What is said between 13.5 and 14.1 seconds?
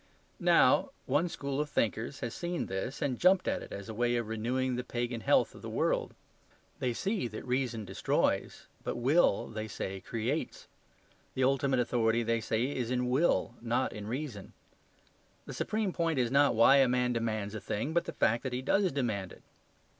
not in